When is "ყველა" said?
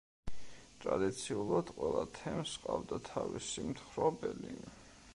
1.81-2.03